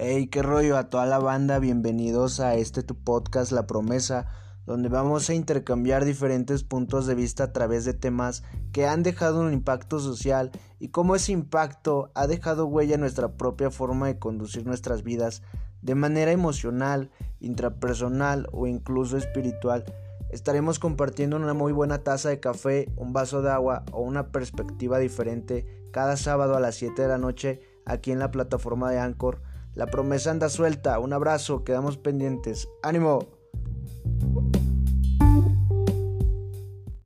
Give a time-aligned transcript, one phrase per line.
[0.00, 4.28] Hey, qué rollo a toda la banda, bienvenidos a este tu podcast La Promesa,
[4.64, 9.40] donde vamos a intercambiar diferentes puntos de vista a través de temas que han dejado
[9.40, 14.20] un impacto social y cómo ese impacto ha dejado huella en nuestra propia forma de
[14.20, 15.42] conducir nuestras vidas
[15.82, 17.10] de manera emocional,
[17.40, 19.84] intrapersonal o incluso espiritual.
[20.30, 25.00] Estaremos compartiendo una muy buena taza de café, un vaso de agua o una perspectiva
[25.00, 29.47] diferente cada sábado a las 7 de la noche aquí en la plataforma de Anchor
[29.74, 30.98] la promesa anda suelta.
[30.98, 32.68] Un abrazo, quedamos pendientes.
[32.82, 33.28] ¡Ánimo!